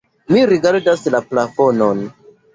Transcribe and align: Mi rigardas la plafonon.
Mi 0.35 0.39
rigardas 0.51 1.03
la 1.17 1.21
plafonon. 1.35 2.05